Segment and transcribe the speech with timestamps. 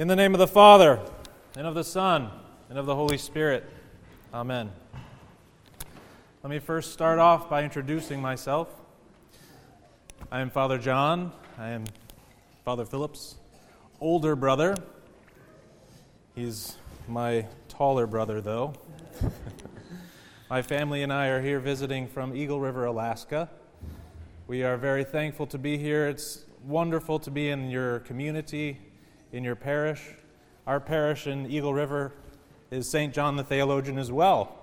[0.00, 0.98] In the name of the Father,
[1.58, 2.30] and of the Son,
[2.70, 3.68] and of the Holy Spirit.
[4.32, 4.72] Amen.
[6.42, 8.68] Let me first start off by introducing myself.
[10.32, 11.32] I am Father John.
[11.58, 11.84] I am
[12.64, 13.34] Father Philip's
[14.00, 14.74] older brother.
[16.34, 18.72] He's my taller brother, though.
[20.48, 23.50] my family and I are here visiting from Eagle River, Alaska.
[24.46, 26.08] We are very thankful to be here.
[26.08, 28.78] It's wonderful to be in your community
[29.32, 30.02] in your parish.
[30.66, 32.12] Our parish in Eagle River
[32.70, 33.14] is St.
[33.14, 34.56] John the Theologian as well.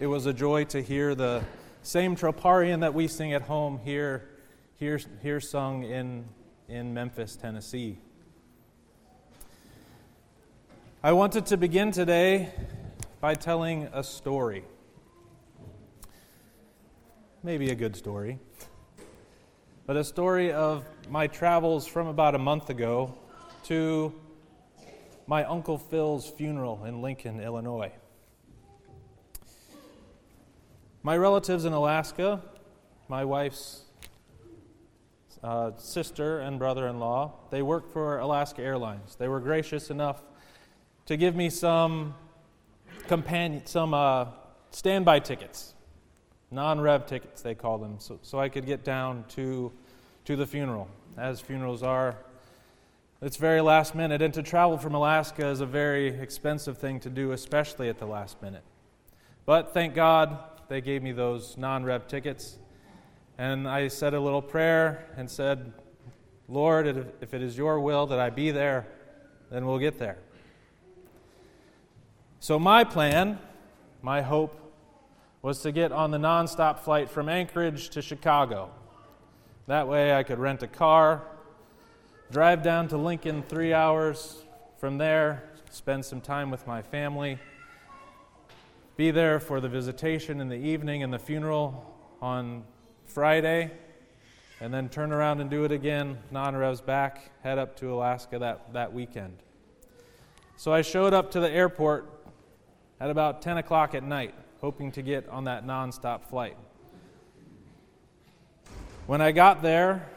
[0.00, 1.42] It was a joy to hear the
[1.82, 4.28] same troparion that we sing at home here,
[4.76, 6.24] here, here sung in,
[6.68, 7.98] in Memphis, Tennessee.
[11.02, 12.52] I wanted to begin today
[13.20, 14.64] by telling a story.
[17.42, 18.38] Maybe a good story
[19.88, 23.14] but a story of my travels from about a month ago
[23.64, 24.12] to
[25.26, 27.90] my Uncle Phil's funeral in Lincoln, Illinois.
[31.02, 32.42] My relatives in Alaska,
[33.08, 33.84] my wife's
[35.42, 39.14] uh, sister and brother in law, they work for Alaska Airlines.
[39.14, 40.20] They were gracious enough
[41.06, 42.14] to give me some
[43.06, 44.26] companion, some uh,
[44.70, 45.72] standby tickets
[46.50, 49.72] non rev tickets, they call them, so, so I could get down to,
[50.24, 52.16] to the funeral, as funerals are.
[53.20, 57.10] It's very last minute, and to travel from Alaska is a very expensive thing to
[57.10, 58.62] do, especially at the last minute.
[59.44, 60.38] But thank God
[60.68, 62.58] they gave me those non rev tickets.
[63.38, 65.72] And I said a little prayer and said,
[66.48, 66.86] Lord,
[67.20, 68.86] if it is your will that I be there,
[69.50, 70.18] then we'll get there.
[72.40, 73.38] So, my plan,
[74.02, 74.67] my hope,
[75.42, 78.70] was to get on the nonstop flight from Anchorage to Chicago.
[79.66, 81.22] That way I could rent a car,
[82.30, 84.42] drive down to Lincoln three hours
[84.78, 87.38] from there, spend some time with my family,
[88.96, 92.64] be there for the visitation in the evening and the funeral on
[93.06, 93.70] Friday,
[94.60, 98.40] and then turn around and do it again, non revs back, head up to Alaska
[98.40, 99.38] that, that weekend.
[100.56, 102.10] So I showed up to the airport
[102.98, 106.56] at about 10 o'clock at night hoping to get on that nonstop flight.
[109.06, 110.08] When I got there,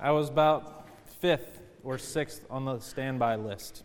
[0.00, 0.86] I was about
[1.20, 3.82] fifth or sixth on the standby list.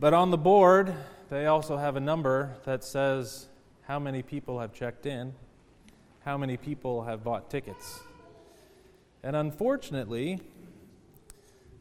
[0.00, 0.94] But on the board,
[1.30, 3.48] they also have a number that says
[3.82, 5.32] how many people have checked in,
[6.24, 8.00] how many people have bought tickets.
[9.22, 10.40] And unfortunately,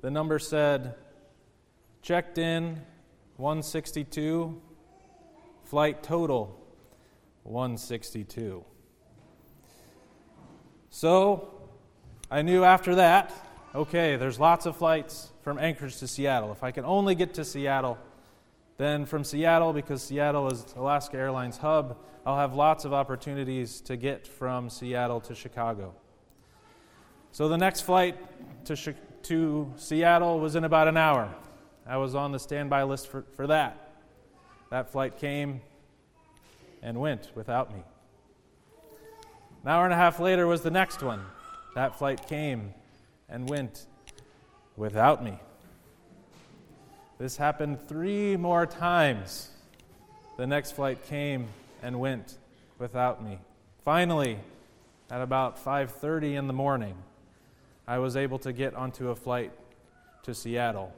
[0.02, 0.96] the number said
[2.02, 2.82] checked in
[3.38, 4.62] 162,
[5.72, 6.62] Flight total
[7.44, 8.66] 162.
[10.90, 11.70] So
[12.30, 13.32] I knew after that,
[13.74, 16.52] okay, there's lots of flights from Anchorage to Seattle.
[16.52, 17.98] If I can only get to Seattle,
[18.76, 23.96] then from Seattle, because Seattle is Alaska Airlines hub, I'll have lots of opportunities to
[23.96, 25.96] get from Seattle to Chicago.
[27.32, 28.18] So the next flight
[28.66, 28.76] to,
[29.24, 31.34] to Seattle was in about an hour.
[31.88, 33.91] I was on the standby list for, for that.
[34.72, 35.62] That flight came
[36.82, 37.84] and went without me.
[39.64, 41.26] An hour and a half later was the next one.
[41.76, 42.74] That flight came
[43.28, 43.86] and went
[44.78, 45.38] without me.
[47.20, 49.52] This happened three more times.
[50.38, 51.50] The next flight came
[51.84, 52.38] and went
[52.80, 53.40] without me.
[53.84, 54.40] Finally,
[55.10, 56.96] at about 5:30 in the morning,
[57.86, 59.52] I was able to get onto a flight
[60.24, 60.94] to Seattle.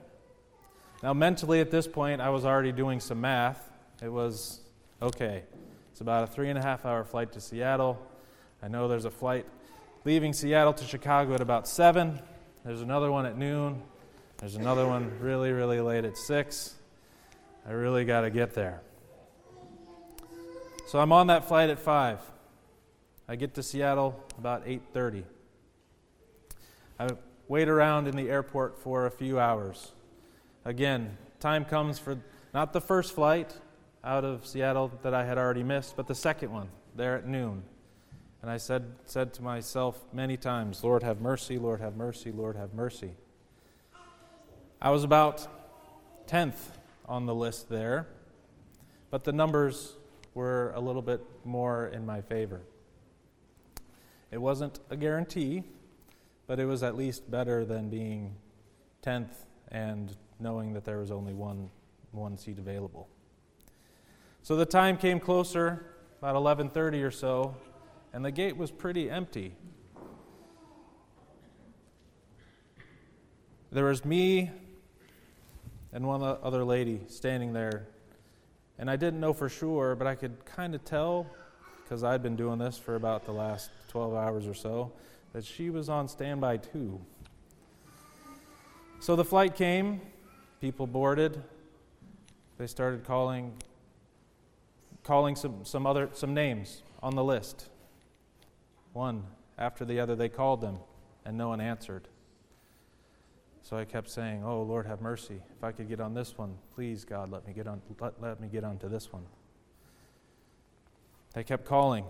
[1.03, 3.69] Now, mentally at this point, I was already doing some math.
[4.01, 4.61] It was
[5.01, 5.43] okay.
[5.91, 8.01] It's about a three and a half hour flight to Seattle.
[8.61, 9.45] I know there's a flight
[10.05, 12.21] leaving Seattle to Chicago at about 7.
[12.63, 13.81] There's another one at noon.
[14.37, 16.75] There's another one really, really late at 6.
[17.67, 18.81] I really got to get there.
[20.87, 22.19] So I'm on that flight at 5.
[23.27, 25.23] I get to Seattle about 8:30.
[26.97, 27.09] I
[27.49, 29.91] wait around in the airport for a few hours.
[30.65, 32.17] Again, time comes for
[32.53, 33.53] not the first flight
[34.01, 37.63] out of Seattle that I had already missed, but the second one there at noon.
[38.41, 42.55] And I said, said to myself many times, Lord, have mercy, Lord, have mercy, Lord,
[42.55, 43.11] have mercy.
[44.81, 45.47] I was about
[46.27, 46.59] 10th
[47.07, 48.07] on the list there,
[49.11, 49.97] but the numbers
[50.33, 52.61] were a little bit more in my favor.
[54.31, 55.63] It wasn't a guarantee,
[56.47, 58.35] but it was at least better than being
[59.03, 59.33] 10th
[59.69, 61.69] and knowing that there was only one,
[62.11, 63.07] one seat available.
[64.41, 65.85] So the time came closer,
[66.19, 67.55] about 11:30 or so,
[68.11, 69.55] and the gate was pretty empty.
[73.73, 74.51] there was me
[75.91, 77.87] and one other lady standing there.
[78.77, 81.27] And I didn't know for sure, but I could kind of tell
[81.83, 84.91] because I'd been doing this for about the last 12 hours or so
[85.33, 87.01] that she was on standby too.
[88.99, 90.01] So the flight came,
[90.63, 91.43] people boarded.
[92.57, 93.51] They started calling
[95.03, 97.67] calling some, some other some names on the list.
[98.93, 99.25] One
[99.57, 100.77] after the other they called them
[101.25, 102.07] and no one answered.
[103.61, 105.41] So I kept saying, "Oh Lord, have mercy.
[105.57, 108.39] If I could get on this one, please God, let me get on let, let
[108.39, 109.25] me get onto this one."
[111.33, 112.05] They kept calling.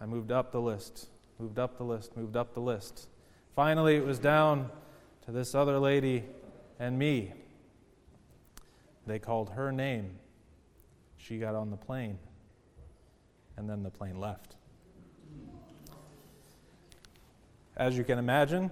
[0.00, 1.08] I moved up the list,
[1.38, 3.08] moved up the list, moved up the list.
[3.54, 4.70] Finally, it was down
[5.26, 6.24] to this other lady
[6.78, 7.34] and me.
[9.06, 10.18] They called her name.
[11.16, 12.18] She got on the plane,
[13.56, 14.56] and then the plane left.
[17.76, 18.70] As you can imagine,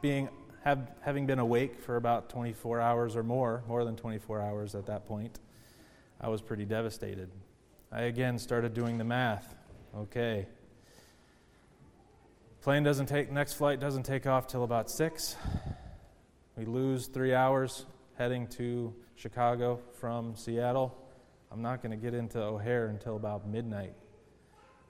[0.00, 0.28] being
[0.64, 4.86] have, having been awake for about 24 hours or more, more than 24 hours at
[4.86, 5.38] that point,
[6.20, 7.30] I was pretty devastated.
[7.92, 9.54] I again started doing the math.
[9.96, 10.46] Okay.
[12.60, 15.36] Plane doesn't take next flight doesn't take off till about 6.
[16.56, 17.86] We lose 3 hours
[18.20, 20.94] heading to Chicago from Seattle.
[21.50, 23.94] I'm not going to get into O'Hare until about midnight.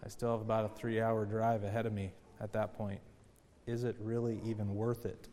[0.04, 2.10] I still have about a 3-hour drive ahead of me
[2.40, 3.00] at that point
[3.68, 5.28] is it really even worth it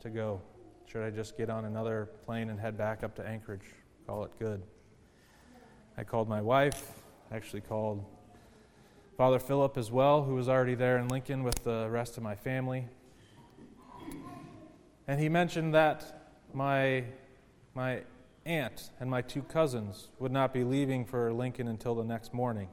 [0.00, 0.40] to go?
[0.86, 3.66] Should I just get on another plane and head back up to Anchorage?
[4.06, 4.62] Call it good.
[5.98, 6.90] I called my wife,
[7.30, 8.02] actually called
[9.18, 12.34] Father Philip as well, who was already there in Lincoln with the rest of my
[12.34, 12.88] family.
[15.06, 16.22] And he mentioned that
[16.54, 17.04] my,
[17.76, 18.00] my
[18.44, 22.68] aunt and my two cousins would not be leaving for Lincoln until the next morning.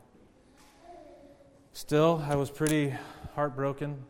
[1.74, 2.96] Still, I was pretty
[3.36, 4.04] heartbroken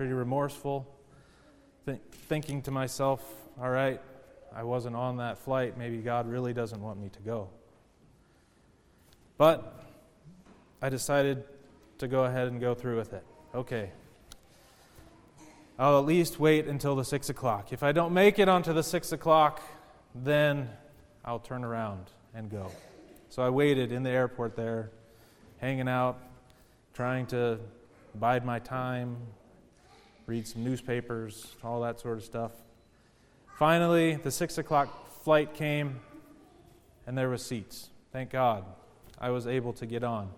[0.00, 0.88] pretty remorseful,
[1.84, 3.22] th- thinking to myself,
[3.60, 4.00] all right,
[4.50, 5.76] I wasn't on that flight.
[5.76, 7.50] Maybe God really doesn't want me to go.
[9.36, 9.84] But
[10.80, 11.44] I decided
[11.98, 13.22] to go ahead and go through with it.
[13.54, 13.90] Okay.
[15.78, 17.70] I'll at least wait until the 6 o'clock.
[17.70, 19.60] If I don't make it onto the 6 o'clock,
[20.14, 20.68] then
[21.24, 22.70] I'll turn around and go.
[23.28, 24.90] So I waited in the airport there,
[25.58, 26.18] hanging out,
[26.94, 27.58] trying to
[28.14, 29.16] bide my time,
[30.26, 32.52] read some newspapers, all that sort of stuff.
[33.58, 36.00] Finally, the six o'clock flight came,
[37.06, 37.90] and there were seats.
[38.12, 38.64] Thank God,
[39.18, 40.30] I was able to get on.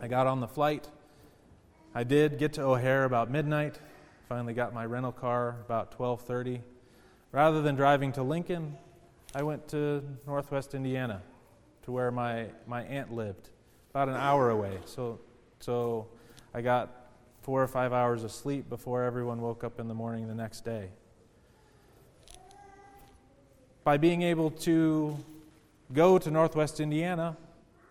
[0.00, 0.88] I got on the flight.
[1.94, 3.78] I did get to O'Hare about midnight.
[4.28, 6.62] Finally, got my rental car about 12:30.
[7.32, 8.76] Rather than driving to Lincoln,
[9.34, 11.22] I went to Northwest Indiana,
[11.84, 13.48] to where my, my aunt lived,
[13.90, 14.78] about an hour away.
[14.84, 15.18] So,
[15.58, 16.08] so
[16.52, 16.90] I got
[17.40, 20.62] four or five hours of sleep before everyone woke up in the morning the next
[20.62, 20.90] day.
[23.82, 25.16] By being able to
[25.94, 27.38] go to Northwest Indiana,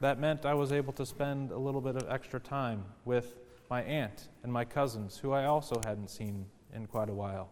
[0.02, 3.40] that meant I was able to spend a little bit of extra time with
[3.72, 6.46] my aunt and my cousins, who I also hadn't seen
[6.76, 7.50] in quite a while.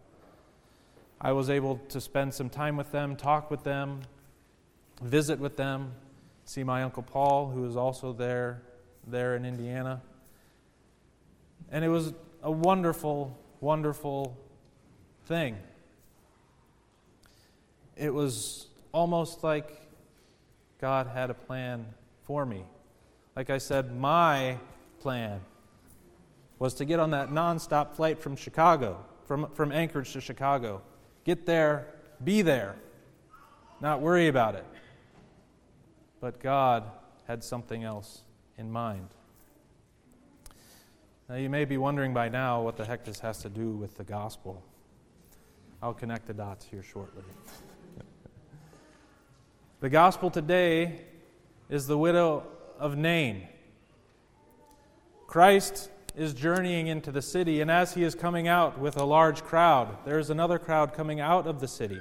[1.20, 4.00] I was able to spend some time with them, talk with them,
[5.02, 5.92] visit with them,
[6.46, 8.62] see my Uncle Paul, who was also there,
[9.06, 10.00] there in Indiana.
[11.70, 14.36] And it was a wonderful, wonderful
[15.26, 15.56] thing.
[17.96, 19.70] It was almost like
[20.80, 21.86] God had a plan
[22.24, 22.64] for me.
[23.36, 24.56] Like I said, my
[25.00, 25.40] plan
[26.58, 30.82] was to get on that nonstop flight from Chicago, from, from Anchorage to Chicago.
[31.24, 31.86] Get there,
[32.22, 32.76] be there,
[33.80, 34.64] not worry about it.
[36.20, 36.84] But God
[37.26, 38.22] had something else
[38.58, 39.08] in mind.
[41.28, 43.96] Now, you may be wondering by now what the heck this has to do with
[43.96, 44.62] the gospel.
[45.82, 47.22] I'll connect the dots here shortly.
[49.80, 51.02] the gospel today
[51.68, 52.42] is the widow
[52.78, 53.46] of Nain.
[55.26, 59.42] Christ is journeying into the city, and as he is coming out with a large
[59.42, 62.00] crowd, there is another crowd coming out of the city.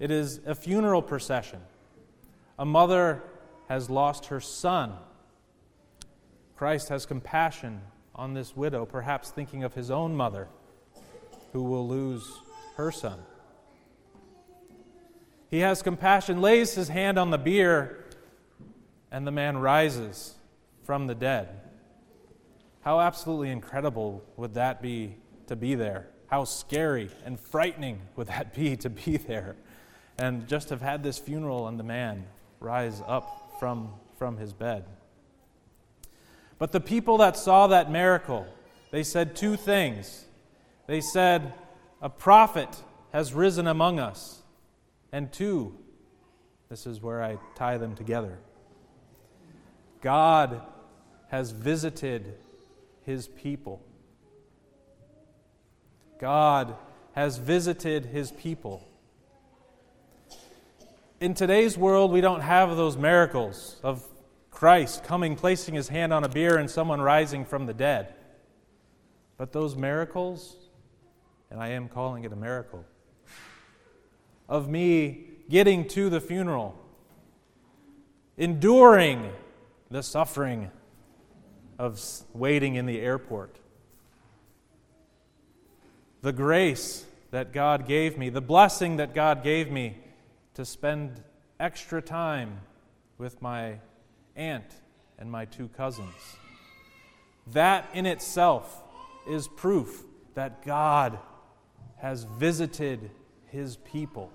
[0.00, 1.60] It is a funeral procession.
[2.58, 3.22] A mother
[3.68, 4.94] has lost her son.
[6.56, 7.80] Christ has compassion
[8.14, 10.48] on this widow, perhaps thinking of his own mother
[11.52, 12.40] who will lose
[12.76, 13.20] her son.
[15.50, 18.04] He has compassion, lays his hand on the bier,
[19.10, 20.34] and the man rises
[20.82, 21.67] from the dead.
[22.88, 25.16] How absolutely incredible would that be
[25.48, 26.08] to be there?
[26.28, 29.56] How scary and frightening would that be to be there
[30.16, 32.24] and just have had this funeral and the man
[32.60, 34.86] rise up from, from his bed?
[36.58, 38.46] But the people that saw that miracle,
[38.90, 40.24] they said two things.
[40.86, 41.52] They said,
[42.00, 42.74] A prophet
[43.12, 44.40] has risen among us.
[45.12, 45.76] And two,
[46.70, 48.38] this is where I tie them together.
[50.00, 50.62] God
[51.28, 52.38] has visited
[53.08, 53.82] his people.
[56.20, 56.76] God
[57.12, 58.86] has visited his people.
[61.18, 64.06] In today's world, we don't have those miracles of
[64.50, 68.12] Christ coming, placing his hand on a bier, and someone rising from the dead.
[69.38, 70.56] But those miracles,
[71.50, 72.84] and I am calling it a miracle,
[74.50, 76.78] of me getting to the funeral,
[78.36, 79.32] enduring
[79.90, 80.70] the suffering
[81.78, 82.00] of
[82.32, 83.56] waiting in the airport,
[86.22, 89.98] the grace that God gave me, the blessing that God gave me
[90.54, 91.22] to spend
[91.60, 92.60] extra time
[93.16, 93.78] with my
[94.34, 94.64] aunt
[95.18, 96.14] and my two cousins.
[97.48, 98.82] That in itself
[99.28, 100.04] is proof
[100.34, 101.18] that God
[101.98, 103.10] has visited
[103.46, 104.30] his people.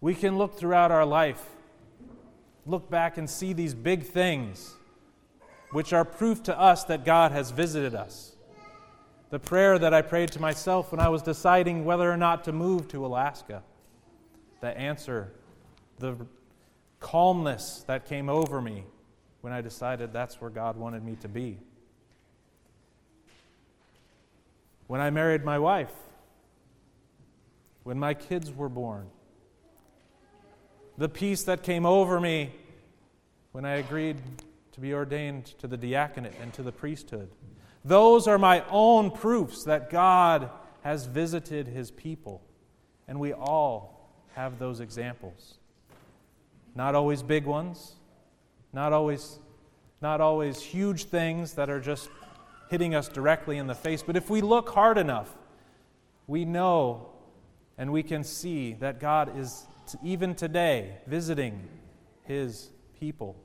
[0.00, 1.44] We can look throughout our life,
[2.64, 4.76] look back and see these big things,
[5.72, 8.32] which are proof to us that God has visited us.
[9.30, 12.52] The prayer that I prayed to myself when I was deciding whether or not to
[12.52, 13.62] move to Alaska,
[14.60, 15.32] the answer,
[15.98, 16.16] the
[16.98, 18.84] calmness that came over me
[19.40, 21.58] when I decided that's where God wanted me to be.
[24.88, 25.92] When I married my wife,
[27.84, 29.08] when my kids were born,
[30.98, 32.50] the peace that came over me
[33.52, 34.16] when I agreed
[34.72, 37.30] to be ordained to the diaconate and to the priesthood.
[37.84, 40.50] Those are my own proofs that God
[40.82, 42.42] has visited his people.
[43.08, 45.58] And we all have those examples.
[46.74, 47.94] Not always big ones,
[48.72, 49.38] not always,
[50.00, 52.08] not always huge things that are just
[52.70, 55.34] hitting us directly in the face, but if we look hard enough,
[56.28, 57.08] we know
[57.76, 59.66] and we can see that God is
[60.04, 61.66] even today, visiting
[62.22, 63.36] his people.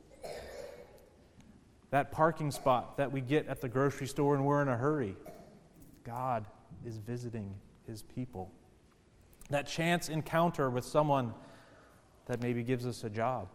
[1.95, 5.15] That parking spot that we get at the grocery store and we're in a hurry,
[6.03, 6.45] God
[6.85, 7.55] is visiting
[7.87, 8.51] his people.
[9.49, 11.33] That chance encounter with someone
[12.25, 13.47] that maybe gives us a job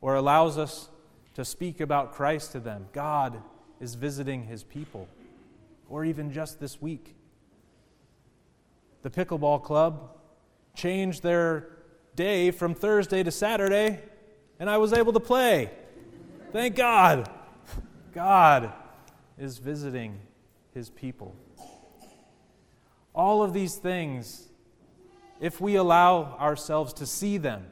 [0.00, 0.88] or allows us
[1.34, 3.40] to speak about Christ to them, God
[3.78, 5.06] is visiting his people.
[5.88, 7.14] Or even just this week,
[9.02, 10.16] the pickleball club
[10.74, 11.68] changed their
[12.16, 14.00] day from Thursday to Saturday,
[14.58, 15.70] and I was able to play.
[16.50, 17.30] Thank God.
[18.12, 18.72] God
[19.38, 20.18] is visiting
[20.74, 21.34] his people.
[23.14, 24.48] All of these things,
[25.40, 27.66] if we allow ourselves to see them,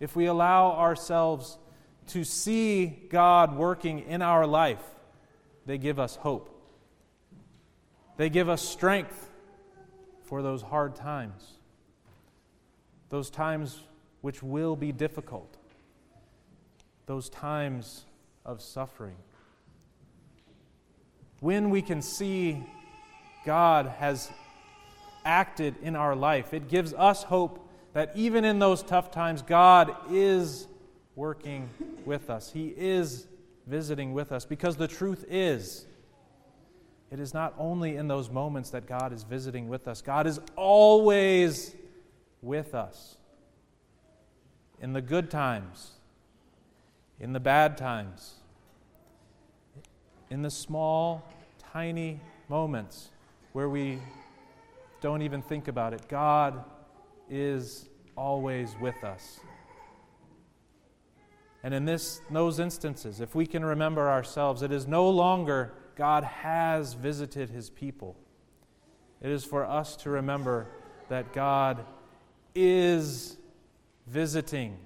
[0.00, 1.58] if we allow ourselves
[2.08, 4.82] to see God working in our life,
[5.66, 6.54] they give us hope.
[8.16, 9.30] They give us strength
[10.22, 11.58] for those hard times
[13.08, 13.80] those times
[14.20, 15.56] which will be difficult,
[17.06, 18.04] those times
[18.44, 19.16] of suffering.
[21.40, 22.64] When we can see
[23.44, 24.30] God has
[25.24, 29.94] acted in our life, it gives us hope that even in those tough times, God
[30.10, 30.66] is
[31.14, 31.68] working
[32.04, 32.52] with us.
[32.52, 33.26] He is
[33.66, 35.86] visiting with us because the truth is,
[37.10, 40.40] it is not only in those moments that God is visiting with us, God is
[40.56, 41.74] always
[42.42, 43.16] with us
[44.80, 45.92] in the good times,
[47.18, 48.34] in the bad times,
[50.30, 51.24] in the small,
[51.72, 53.10] tiny moments
[53.52, 53.98] where we
[55.00, 56.08] don't even think about it.
[56.08, 56.64] God
[57.30, 59.40] is always with us.
[61.62, 66.24] And in this, those instances, if we can remember ourselves, it is no longer God
[66.24, 68.16] has visited his people.
[69.20, 70.68] It is for us to remember
[71.08, 71.84] that God
[72.54, 73.36] is
[74.06, 74.76] visiting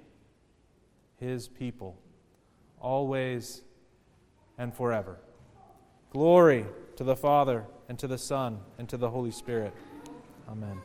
[1.17, 1.99] his people,
[2.81, 3.63] always
[4.59, 5.19] and forever.
[6.13, 6.67] Glory
[6.97, 9.73] to the Father, and to the Son, and to the Holy Spirit.
[10.47, 10.79] Amen.